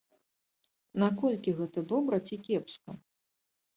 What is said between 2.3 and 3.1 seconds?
кепска?